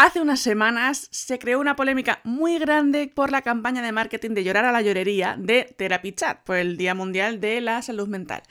[0.00, 4.44] Hace unas semanas se creó una polémica muy grande por la campaña de marketing de
[4.44, 8.44] llorar a la llorería de Therapy Chat por el Día Mundial de la Salud Mental.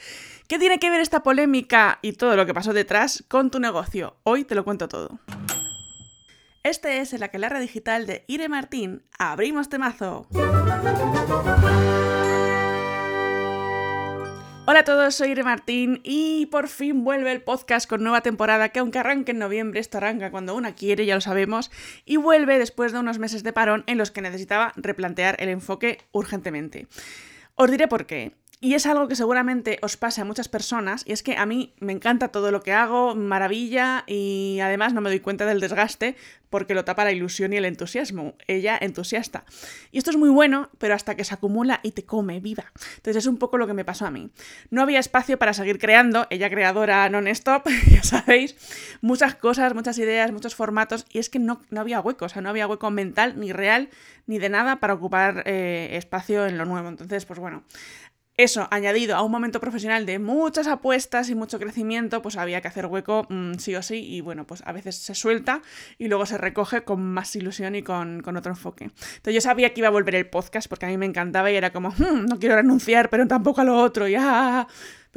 [0.49, 4.17] ¿Qué tiene que ver esta polémica y todo lo que pasó detrás con tu negocio?
[4.23, 5.21] Hoy te lo cuento todo.
[6.63, 9.03] Este es el Aquelarra Digital de Ire Martín.
[9.17, 10.27] ¡Abrimos temazo!
[14.69, 18.67] Hola a todos, soy Ire Martín y por fin vuelve el podcast con nueva temporada
[18.67, 21.71] que aunque arranque en noviembre, esto arranca cuando una quiere, ya lo sabemos,
[22.03, 25.99] y vuelve después de unos meses de parón en los que necesitaba replantear el enfoque
[26.11, 26.87] urgentemente.
[27.55, 28.33] Os diré por qué.
[28.59, 31.75] Y es algo que seguramente os pase a muchas personas, y es que a mí
[31.79, 36.15] me encanta todo lo que hago, maravilla, y además no me doy cuenta del desgaste
[36.49, 38.35] porque lo tapa la ilusión y el entusiasmo.
[38.47, 39.43] Ella entusiasta.
[39.91, 42.71] Y esto es muy bueno, pero hasta que se acumula y te come viva.
[42.95, 44.31] Entonces es un poco lo que me pasó a mí.
[44.71, 48.55] No había espacio para seguir creando, ella creadora non-stop, ya sabéis,
[49.01, 52.41] muchas cosas, muchas ideas, muchos formatos, y es que no, no había hueco, o sea,
[52.41, 53.89] no había hueco mental, ni real,
[54.25, 56.89] ni de nada para ocupar eh, espacio en lo nuevo.
[56.89, 57.63] Entonces, pues bueno,
[58.37, 62.67] eso, añadido a un momento profesional de muchas apuestas y mucho crecimiento, pues había que
[62.67, 65.63] hacer hueco mm, sí o sí y bueno, pues a veces se suelta
[65.97, 68.85] y luego se recoge con más ilusión y con, otro enfoque.
[68.85, 71.55] Entonces yo sabía que iba a volver el podcast porque a mí me encantaba y
[71.55, 74.67] era como, hmm, no quiero renunciar, pero tampoco a lo otro, ya.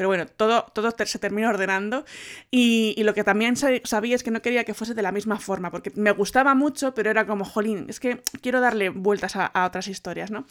[0.00, 2.06] Pero bueno, todo, todo se terminó ordenando.
[2.50, 5.70] Y, lo que también sabía es que no quería que fuese de la misma forma,
[5.70, 9.88] porque me gustaba mucho, pero era como, jolín, es que quiero darle vueltas a, otras
[9.88, 10.46] historias, ¿no?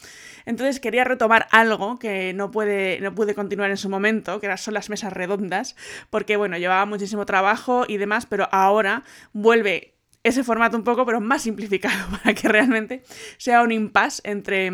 [0.46, 4.56] Entonces quería retomar algo que no puede, no pude continuar en su momento, que eran
[4.56, 5.74] son las mesas redondas,
[6.10, 11.20] porque bueno, llevaba muchísimo trabajo y demás, pero ahora vuelve ese formato un poco, pero
[11.20, 13.02] más simplificado, para que realmente
[13.36, 14.70] sea un impasse entre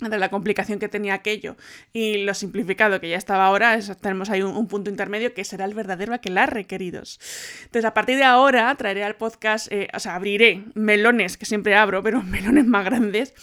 [0.00, 1.56] de la complicación que tenía aquello
[1.92, 5.74] y lo simplificado que ya estaba ahora, tenemos ahí un, punto intermedio que será el
[5.74, 7.18] verdadero aquelarre, queridos.
[7.64, 11.76] Entonces, a partir de ahora traeré al podcast, eh, o sea, abriré melones que siempre
[11.76, 13.34] abro, pero melones más grandes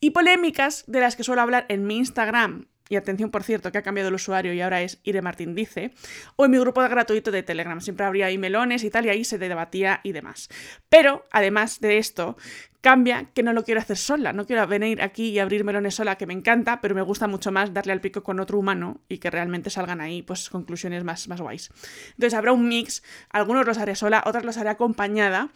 [0.00, 3.78] y polémicas de las que suelo hablar en mi Instagram y atención por cierto que
[3.78, 5.92] ha cambiado el usuario y ahora es Ire Martín Dice,
[6.36, 7.80] o en mi grupo gratuito de Telegram.
[7.80, 10.48] Siempre habría ahí melones y tal, y ahí se debatía y demás.
[10.88, 12.36] Pero, además de esto,
[12.80, 14.32] cambia que no lo quiero hacer sola.
[14.32, 17.52] No quiero venir aquí y abrir melones sola, que me encanta, pero me gusta mucho
[17.52, 21.28] más darle al pico con otro humano y que realmente salgan ahí pues conclusiones más,
[21.28, 21.70] más guays.
[22.10, 25.50] Entonces habrá un mix, algunos los haré sola, otros los haré acompañada,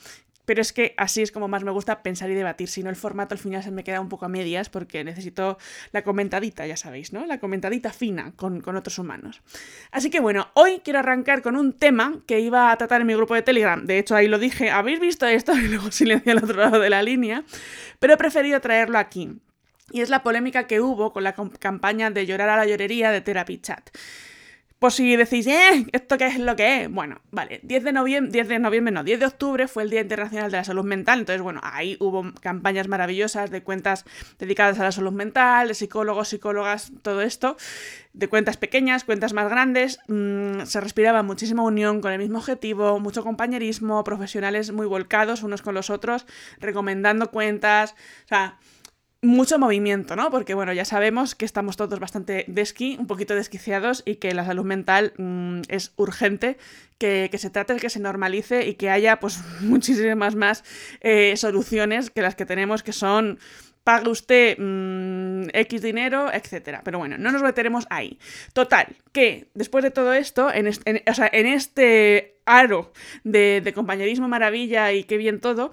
[0.44, 2.69] pero es que así es como más me gusta pensar y debatir.
[2.69, 5.58] Si no, el formato al final se me queda un poco a medias porque necesito
[5.92, 7.26] la comentadita, ya sabéis, ¿no?
[7.26, 9.42] La comentadita fina con, con, otros humanos.
[9.91, 13.14] Así que bueno, hoy quiero arrancar con un tema que iba a tratar en mi
[13.14, 13.84] grupo de Telegram.
[13.84, 15.53] De hecho, ahí lo dije, ¿habéis visto esto?
[15.62, 17.44] Y luego silencié al otro lado de la línea.
[18.00, 19.38] Pero he preferido traerlo aquí.
[19.92, 23.20] Y es la polémica que hubo con la campaña de llorar a la llorería de
[23.20, 23.91] Therapy Chat.
[24.82, 25.87] Pues si decís, ¿eh?
[25.93, 26.91] ¿Esto qué es lo que es?
[26.91, 30.00] Bueno, vale, 10 de noviembre, 10 de noviembre, no, 10 de octubre fue el Día
[30.00, 34.04] Internacional de la Salud Mental, entonces, bueno, ahí hubo campañas maravillosas de cuentas
[34.41, 37.56] dedicadas a la salud mental, de psicólogos, psicólogas, todo esto,
[38.12, 42.98] de cuentas pequeñas, cuentas más grandes, mm, se respiraba muchísima unión con el mismo objetivo,
[42.98, 46.26] mucho compañerismo, profesionales muy volcados unos con los otros,
[46.59, 47.94] recomendando cuentas,
[48.25, 48.59] o sea
[49.22, 50.31] mucho movimiento, ¿no?
[50.31, 54.44] Porque, bueno, ya sabemos que estamos todos bastante desqui, un poquito desquiciados y que la
[54.44, 56.59] salud mental mm, es urgente,
[56.99, 60.65] que, se trate que se normalice y que haya, pues, muchísimas más
[61.00, 63.38] eh, soluciones que las que tenemos, que son
[63.84, 66.83] pague usted mm, X dinero, etcétera.
[66.84, 68.19] Pero bueno, no nos meteremos ahí.
[68.53, 74.27] Total, que después de todo esto, en, o sea, en este aro de, de compañerismo
[74.27, 75.72] maravilla y qué bien todo,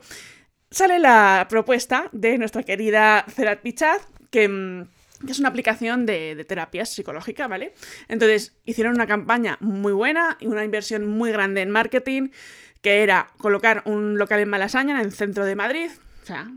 [0.72, 3.25] sale la propuesta de nuestra querida
[3.75, 4.88] Chat, que, mm,
[5.25, 7.74] que es una aplicación de, de, terapia psicológica, ¿vale?
[8.07, 12.30] Entonces hicieron una campaña muy buena y una inversión muy grande en marketing,
[12.81, 15.90] que era colocar un local en Malasaña, en el centro de Madrid,
[16.24, 16.50] o sea,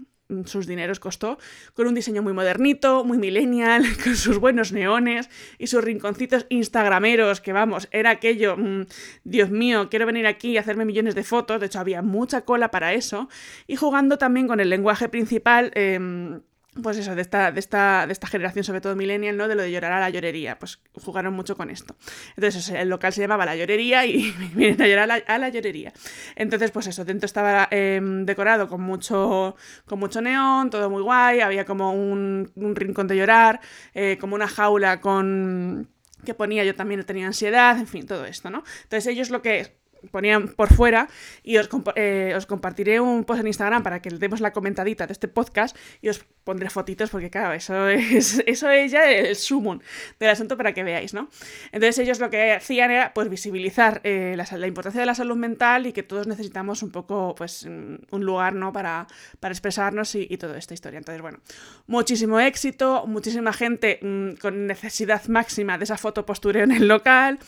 [0.47, 1.39] sus dineros costó,
[1.75, 5.29] con un diseño muy modernito, muy millennial, con sus buenos neones
[5.59, 8.87] y sus rinconcitos instagrameros, que vamos, era aquello, mm,
[9.25, 12.71] Dios mío, quiero venir aquí y hacerme millones de fotos, de hecho había mucha cola
[12.71, 13.29] para eso,
[13.67, 15.71] y jugando también con el lenguaje principal.
[15.75, 16.41] Em,
[16.81, 19.47] pues eso, de esta, de esta, de esta generación, sobre todo millennial, ¿no?
[19.47, 20.59] De lo de llorar a la llorería.
[20.59, 21.97] Pues jugaron mucho con esto.
[22.37, 25.93] Entonces, el local se llamaba La Llorería y vienen a llorar a la, llorería.
[26.35, 29.55] Entonces, pues eso, dentro estaba em, decorado con mucho,
[29.85, 33.61] con mucho neón, todo muy guay, había como un, un rincón de llorar,
[33.93, 35.89] eh, como una jaula con
[36.25, 38.63] que ponía yo también tenía ansiedad, en fin, todo esto, ¿no?
[38.85, 41.09] Entonces ellos lo que ponían por fuera
[41.43, 45.07] y os, eh, os, compartiré un post en Instagram para que le demos la comentadita
[45.07, 49.37] de este podcast y os pondré fotitos porque claro, eso es, eso es ya el
[49.37, 49.79] sumum
[50.19, 51.29] del asunto para que veáis, ¿no?
[51.73, 55.87] Entonces ellos lo que hacían era pues visibilizar eh, la, importancia de la salud mental
[55.87, 58.73] y que todos necesitamos un poco pues un lugar, ¿no?
[58.73, 59.07] Para,
[59.41, 60.99] para expresarnos y, toda esta historia.
[60.99, 61.39] Entonces, bueno,
[61.87, 67.39] muchísimo éxito, muchísima gente mm, con necesidad máxima de esa foto postureo en el local,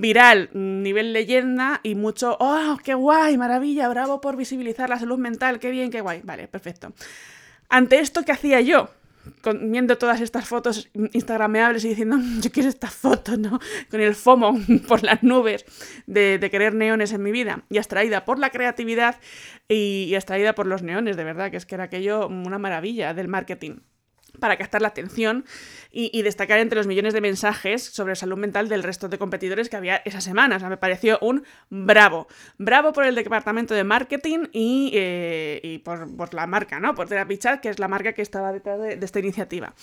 [0.00, 5.58] viral, nivel leyenda y mucho, ¡oh, qué guay, maravilla, bravo por visibilizar la salud mental,
[5.58, 6.20] qué bien, qué guay!
[6.24, 6.92] Vale, perfecto.
[7.68, 8.90] Ante esto, ¿qué hacía yo?
[9.60, 13.58] viendo todas estas fotos instagrameables y diciendo, mm, yo quiero esta foto, ¿no?
[13.90, 14.58] Con el FOMO
[14.88, 15.64] por las nubes
[16.06, 17.64] de, querer neones en mi vida.
[17.70, 19.16] Y abstraída por la creatividad
[19.66, 23.28] y, y por los neones, de verdad, que es que era aquello una maravilla del
[23.28, 23.76] marketing
[24.40, 25.44] para captar la atención
[25.90, 29.76] y, destacar entre los millones de mensajes sobre salud mental del resto de competidores que
[29.76, 30.56] había esa semana.
[30.56, 32.26] O sea, me pareció un bravo.
[32.58, 36.94] Bravo por el departamento de marketing y, eh, por, la marca, ¿no?
[36.94, 39.74] Por Therapy que es la marca que estaba detrás de, de esta iniciativa.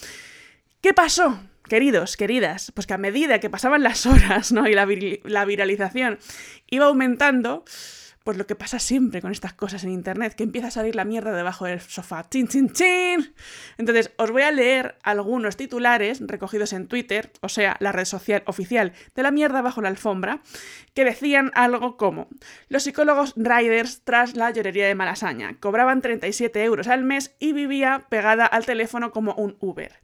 [0.81, 1.39] ¿Qué pasó?
[1.69, 4.67] Queridos, queridas, pues que a medida que pasaban las horas ¿no?
[4.67, 4.87] y la,
[5.23, 6.19] la viralización
[6.69, 7.63] iba aumentando,
[8.23, 11.05] pues lo que pasa siempre con estas cosas en internet, que empieza a salir la
[11.05, 12.27] mierda debajo del sofá.
[12.29, 13.33] ¡Chin, chin, chin!
[13.77, 18.43] Entonces, os voy a leer algunos titulares recogidos en Twitter, o sea, la red social
[18.45, 20.41] oficial de la mierda bajo la alfombra,
[20.93, 22.27] que decían algo como:
[22.69, 28.05] Los psicólogos riders tras la llorería de Malasaña cobraban 37 euros al mes y vivía
[28.09, 29.99] pegada al teléfono como un Uber.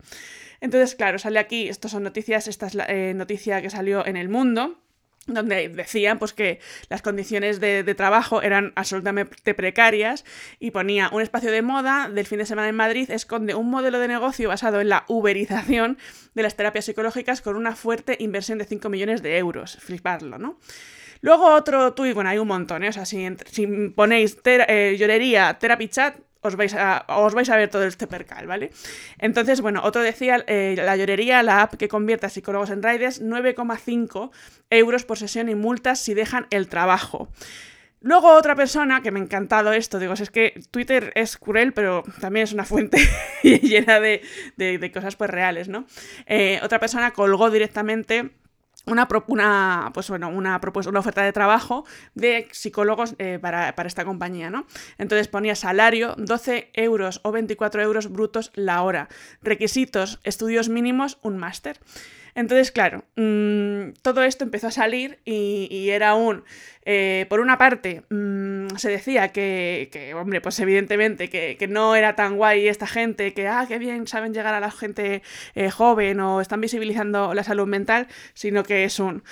[0.59, 4.17] Entonces, claro, sale aquí, estas son noticias, esta es la eh, noticia que salió en
[4.17, 4.81] el mundo
[5.27, 6.59] donde decían pues, que
[6.89, 10.25] las condiciones de, trabajo eran absolutamente precarias
[10.59, 13.99] y ponía un espacio de moda del fin de semana en Madrid esconde un modelo
[13.99, 15.97] de negocio basado en la uberización
[16.33, 19.77] de las terapias psicológicas con una fuerte inversión de 5 millones de euros.
[19.81, 20.59] Fliparlo, ¿no?
[21.21, 22.89] Luego otro tuit, bueno, hay un montón, ¿eh?
[22.89, 23.27] O sea, si,
[23.95, 28.47] ponéis eh, llorería, therapy chat, os vais, a, os vais a ver todo este percal,
[28.47, 28.71] ¿vale?
[29.19, 33.21] Entonces, bueno, otro decía, eh, la llorería, la app que convierte a psicólogos en riders,
[33.21, 34.31] 9,5
[34.69, 37.29] euros por sesión y multas si dejan el trabajo.
[37.99, 42.03] Luego otra persona, que me ha encantado esto, digo, es que Twitter es cruel, pero
[42.21, 42.99] también es una fuente
[43.43, 44.21] llena de,
[44.55, 45.85] de, cosas pues reales, ¿no?
[46.27, 48.31] Eh, otra persona colgó directamente
[48.87, 51.85] una, una, pues bueno, una, propuesta, una oferta de trabajo
[52.15, 54.65] de psicólogos eh, para, esta compañía, ¿no?
[54.97, 59.09] Entonces ponía salario 12 euros o 24 euros brutos la hora.
[59.41, 61.79] Requisitos, estudios mínimos, un máster.
[62.37, 66.43] Entonces, claro, mm, todo esto empezó a salir y, era un,
[66.85, 72.37] eh, por una parte, mm, se decía que, hombre, pues evidentemente que, no era tan
[72.37, 75.23] guay esta gente, que, ah, qué bien saben llegar a la gente
[75.55, 79.23] eh, joven o están visibilizando la salud mental, sino que es un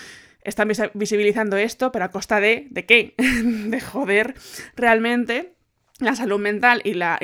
[0.41, 3.13] están visibilizando esto, pero a costa de, ¿de qué?
[3.17, 4.33] de joder
[4.75, 5.54] realmente
[6.00, 7.18] la salud mental y la,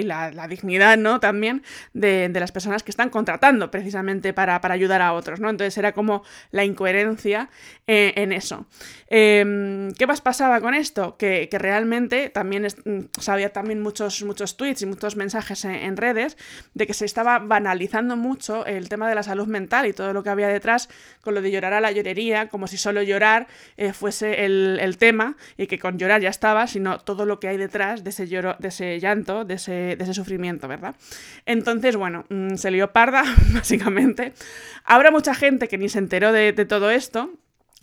[0.47, 1.19] dignidad, ¿no?
[1.19, 1.61] También
[1.93, 5.49] de, las personas que están contratando precisamente para, ayudar a otros, ¿no?
[5.49, 7.49] Entonces era como la incoherencia
[7.85, 8.65] eh, en eso.
[9.07, 11.17] Em, ¿Qué más pasaba con esto?
[11.17, 16.37] Que, realmente también mm, había también muchos, muchos tweets y muchos mensajes en, redes
[16.73, 20.23] de que se estaba banalizando mucho el tema de la salud mental y todo lo
[20.23, 20.87] que había detrás
[21.19, 24.97] con lo de llorar a la llorería, como si solo llorar eh, fuese el, el
[24.97, 28.29] tema y que con llorar ya estaba, sino todo lo que hay detrás de ese
[28.29, 30.95] lloro de ese llanto, de ese, de ese sufrimiento, ¿verdad?
[31.45, 33.23] Entonces, bueno, mm, se lió parda,
[33.53, 34.33] básicamente.
[34.83, 37.31] Habrá mucha gente que ni se enteró de, todo esto,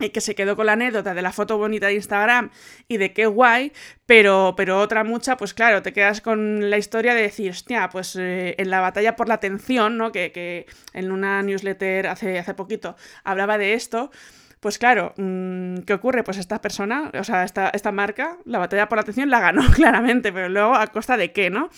[0.01, 2.51] y que se quedó con la anécdota de la foto bonita de Instagram
[2.87, 3.73] y de qué guay,
[4.07, 8.15] pero, pero otra mucha, pues claro, te quedas con la historia de decir, hostia, pues
[8.15, 10.13] eh, en la batalla por la atención, ¿no?
[10.13, 14.13] Que, que, en una newsletter hace, hace poquito hablaba de esto,
[14.61, 16.25] pues claro, mm, ¿qué ocurre?
[16.25, 19.63] Pues esta persona, o sea, esta, esta marca, la batalla por la atención la ganó
[19.75, 21.71] claramente, pero luego a costa de qué, ¿no?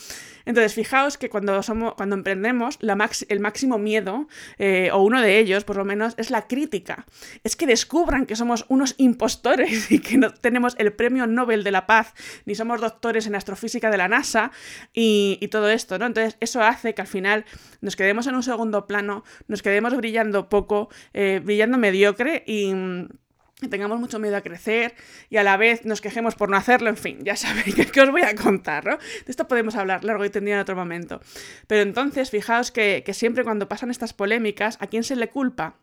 [0.46, 2.78] Entonces, fijaos que cuando, somos, cuando emprendemos,
[3.28, 4.26] el máximo miedo,
[4.58, 7.06] eh, o uno de ellos, por lo menos, es la crítica.
[7.44, 11.70] Es que descubran que somos unos impostores y que no tenemos el premio Nobel de
[11.70, 12.14] la Paz,
[12.46, 14.50] ni somos doctores en astrofísica de la NASA
[14.92, 16.06] y, todo esto, ¿no?
[16.06, 17.44] Entonces, eso hace que al final
[17.80, 22.69] nos quedemos en un segundo plano, nos quedemos brillando poco, eh, brillando mediocre y
[23.68, 24.94] tengamos mucho miedo a crecer
[25.28, 28.10] y a la vez nos quejemos por no hacerlo, en fin, ya sabéis que, os
[28.10, 28.96] voy a contar, ¿no?
[28.96, 31.20] De esto podemos hablar largo y tendido en otro momento.
[31.66, 35.76] Pero entonces, fijaos que siempre cuando pasan estas polémicas, ¿a quién se le culpa?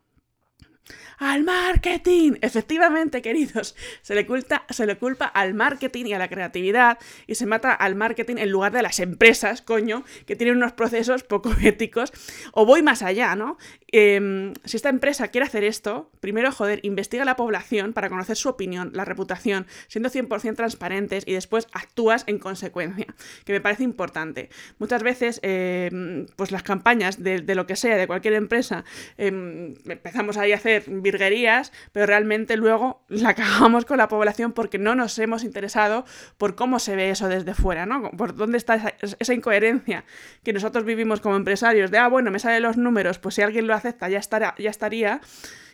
[1.17, 2.33] Al marketing.
[2.41, 7.35] Efectivamente, queridos, se le, culpa, se le culpa al marketing y a la creatividad y
[7.35, 11.51] se mata al marketing en lugar de las empresas, coño, que tienen unos procesos poco
[11.61, 12.11] éticos.
[12.53, 13.57] O voy más allá, ¿no?
[13.91, 18.49] Em, si esta empresa quiere hacer esto, primero, joder, investiga la población para conocer su
[18.49, 23.07] opinión, la reputación, siendo 100% transparentes y después actúas en consecuencia,
[23.45, 24.49] que me parece importante.
[24.77, 28.83] Muchas veces, em, pues las campañas de, de, lo que sea, de cualquier empresa,
[29.17, 34.77] em, empezamos ahí a hacer virguerías, pero realmente luego la cagamos con la población porque
[34.77, 36.05] no nos hemos interesado
[36.37, 38.11] por cómo se ve eso desde fuera, ¿no?
[38.11, 40.05] Por dónde está esa, incoherencia
[40.43, 43.67] que nosotros vivimos como empresarios, de, ah, bueno, me salen los números, pues si alguien
[43.67, 45.21] lo acepta, ya, estará, ya estaría,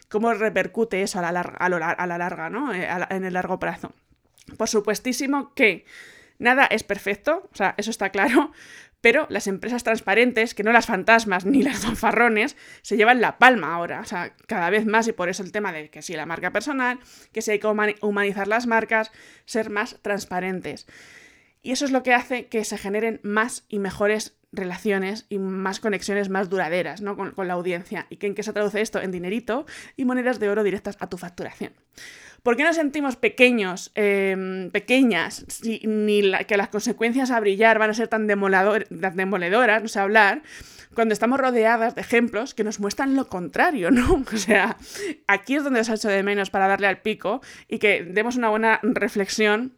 [0.09, 2.73] ¿cómo repercute eso a la larga, a, lo, a la larga ¿no?
[2.73, 3.93] Eh, en el largo plazo?
[4.57, 5.85] Por supuestísimo que
[6.39, 8.51] nada es perfecto, o sea, eso está claro,
[9.03, 13.75] pero las empresas transparentes, que no las fantasmas ni las fanfarrones, se llevan la palma
[13.75, 16.25] ahora, o sea, cada vez más, y por eso el tema de que si la
[16.25, 16.99] marca personal,
[17.33, 19.11] que si hay que humanizar las marcas,
[19.43, 20.87] ser más transparentes.
[21.61, 25.79] Y eso es lo que hace que se generen más y mejores relaciones y más
[25.79, 27.17] conexiones más duraderas ¿no?
[27.17, 28.07] con, la audiencia.
[28.09, 29.01] ¿Y que, en qué se traduce esto?
[29.01, 29.65] En dinerito
[29.97, 31.73] y monedas de oro directas a tu facturación.
[32.43, 37.89] ¿Por qué nos sentimos pequeños, eh, pequeñas, si, ni que las consecuencias a brillar van
[37.89, 40.43] a ser tan, tan demoledoras, no sé hablar,
[40.93, 44.23] cuando estamos rodeadas de ejemplos que nos muestran lo contrario, ¿no?
[44.33, 44.77] O sea,
[45.27, 48.49] aquí es donde ha hecho de menos para darle al pico y que demos una
[48.49, 49.73] buena reflexión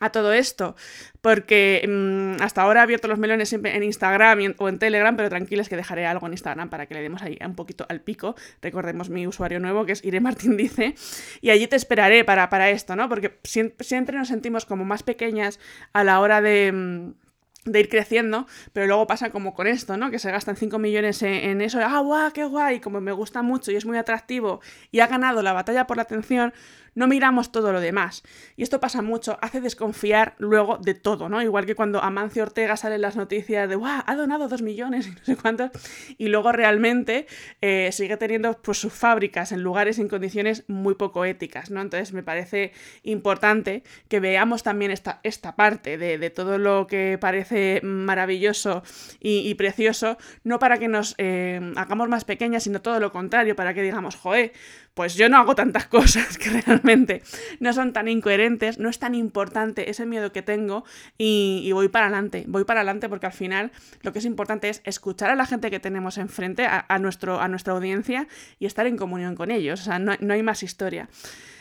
[0.00, 0.74] a todo esto,
[1.20, 5.28] porque mmm, hasta ahora he abierto los melones siempre en Instagram o en Telegram, pero
[5.28, 8.34] tranquiles que dejaré algo en Instagram para que le demos ahí un poquito al pico.
[8.62, 10.94] Recordemos mi usuario nuevo, que es Ire Martín Dice,
[11.40, 13.08] y allí te esperaré para, para esto, ¿no?
[13.08, 15.60] Porque siempre, siempre nos sentimos como más pequeñas
[15.92, 16.72] a la hora de...
[16.72, 17.29] Mmm,
[17.64, 20.10] de ir creciendo, pero luego pasa como con esto, ¿no?
[20.10, 23.70] Que se gastan 5 millones en, eso, ah, guau, qué guay, como me gusta mucho
[23.70, 26.54] y es muy atractivo y ha ganado la batalla por la atención,
[26.94, 28.22] no miramos todo lo demás.
[28.56, 31.40] Y esto pasa mucho, hace desconfiar luego de todo, ¿no?
[31.42, 34.02] Igual que cuando Amancio Ortega sale en las noticias de, ¡guau!
[34.06, 35.70] Ha donado dos millones y no sé cuántos,
[36.16, 37.26] y luego realmente
[37.60, 41.80] eh, sigue teniendo pues, sus fábricas en lugares en condiciones muy poco éticas, ¿no?
[41.80, 47.18] Entonces me parece importante que veamos también esta, esta parte de, de todo lo que
[47.20, 47.49] parece
[47.82, 48.82] maravilloso
[49.20, 53.74] y, precioso, no para que nos eh, hagamos más pequeñas, sino todo lo contrario, para
[53.74, 54.52] que digamos, joe,
[54.94, 57.22] pues yo no hago tantas cosas que realmente
[57.58, 60.84] no son tan incoherentes, no es tan importante ese miedo que tengo
[61.18, 64.82] y, voy para adelante, voy para adelante porque al final lo que es importante es
[64.84, 68.28] escuchar a la gente que tenemos enfrente, a, a, nuestro, a nuestra audiencia
[68.58, 71.08] y estar en comunión con ellos, o sea, no, no hay más historia.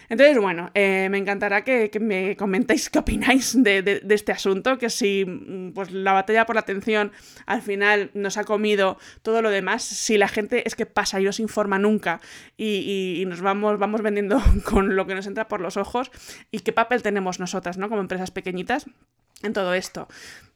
[0.10, 4.78] Entonces, bueno, eh, me encantará que, que, me comentéis qué opináis de, de, este asunto,
[4.78, 7.12] que si mm, pues, la batalla por la atención
[7.46, 11.24] al final nos ha comido todo lo demás, si la gente es que pasa y
[11.24, 12.22] no se informa nunca
[12.58, 16.12] y, y, y nos vamos, vamos vendiendo con lo que nos entra por los ojos
[16.52, 17.88] y qué papel tenemos nosotras, ¿no?
[17.88, 18.88] Como empresas pequeñitas
[19.44, 20.08] en todo esto.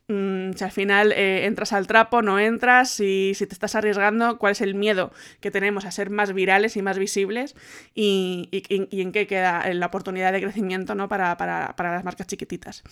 [0.10, 4.38] Mm, si al final eh, entras al trapo, no entras, si, si, te estás arriesgando,
[4.38, 7.56] cuál es el miedo que tenemos a ser más virales y más visibles
[7.96, 11.08] y, y, y en qué queda la oportunidad de crecimiento ¿no?
[11.08, 12.84] para, para, para, las marcas chiquititas.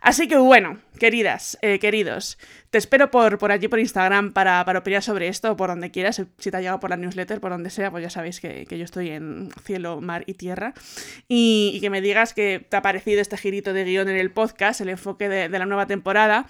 [0.00, 2.38] Así que bueno, queridas, eh, queridos,
[2.70, 5.90] te espero por, por allí por Instagram para, para opinar sobre esto o por donde
[5.90, 8.64] quieras, si te ha llegado por la newsletter, por donde sea, pues ya sabéis que,
[8.64, 10.72] que yo estoy en cielo, mar y tierra
[11.28, 14.30] y, y, que me digas que te ha parecido este girito de guion en el
[14.30, 16.46] podcast, el enfoque de, de la nueva temporada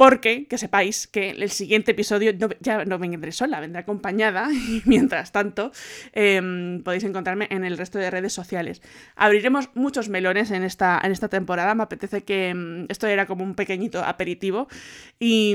[0.00, 5.30] porque que sepáis que el siguiente episodio ya no vendré sola, vendré acompañada y mientras
[5.30, 5.72] tanto
[6.14, 8.80] eh, podéis encontrarme en el resto de redes sociales.
[9.14, 13.44] Abriremos muchos melones en esta, en esta temporada, me apetece que eh, esto era como
[13.44, 14.68] un pequeñito aperitivo
[15.18, 15.54] y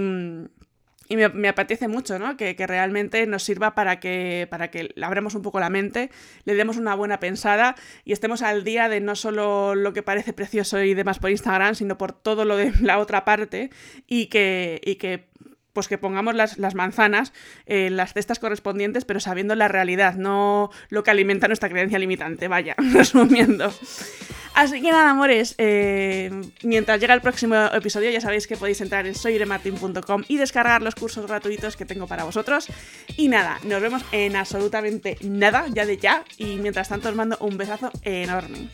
[1.08, 2.36] y me, apetece mucho, ¿no?
[2.38, 6.10] Que, que, realmente nos sirva para que, para que abramos un poco la mente,
[6.46, 10.34] le demos una buena pensada y estemos al día de no solo lo que parece
[10.34, 13.70] precioso y demás por Instagram, sino por todo lo de la otra parte
[14.08, 15.28] y que, y que
[15.74, 17.34] pues que pongamos las, las manzanas
[17.66, 22.00] en eh, las cestas correspondientes, pero sabiendo la realidad, no lo que alimenta nuestra creencia
[22.00, 23.72] limitante, vaya, resumiendo.
[24.56, 26.32] Así que nada, amores, eh,
[26.64, 30.96] mientras llega el próximo episodio ya sabéis que podéis entrar en soyremartin.com y descargar los
[30.96, 32.68] cursos gratuitos que tengo para vosotros.
[33.18, 37.38] Y nada, nos vemos en absolutamente nada, ya de ya, y mientras tanto os mando
[37.42, 38.70] un besazo enorme.